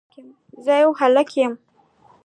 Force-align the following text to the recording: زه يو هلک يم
زه 0.63 0.73
يو 0.81 0.91
هلک 0.99 1.29
يم 1.41 1.53